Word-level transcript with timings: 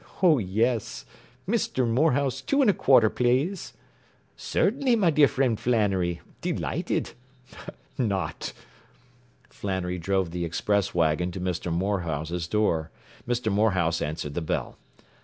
Oh, 0.23 0.39
yes! 0.39 1.05
'Misther 1.45 1.85
Morehouse, 1.85 2.41
two 2.41 2.63
an' 2.63 2.69
a 2.69 2.73
quarter, 2.73 3.07
plaze.' 3.07 3.73
'Cert'nly, 4.35 4.95
me 4.95 5.11
dear 5.11 5.27
frind 5.27 5.59
Flannery. 5.59 6.21
Delighted!' 6.41 7.11
Not!” 7.99 8.51
Flannery 9.47 9.99
drove 9.99 10.31
the 10.31 10.43
express 10.43 10.95
wagon 10.95 11.31
to 11.33 11.39
Mr. 11.39 11.71
Morehouse's 11.71 12.47
door. 12.47 12.89
Mr. 13.27 13.51
Morehouse 13.51 14.01
answered 14.01 14.33
the 14.33 14.41
bell. 14.41 14.75